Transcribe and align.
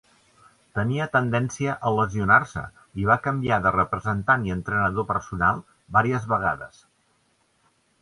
Tenia 0.77 1.05
tendència 1.15 1.75
a 1.89 1.91
lesionar-se, 1.97 2.65
i 3.03 3.07
va 3.11 3.19
canviar 3.27 3.61
de 3.67 3.75
representant 3.77 4.49
i 4.51 4.57
entrenador 4.59 5.09
personal 5.15 5.65
vàries 5.99 6.31
vegades. 6.37 6.85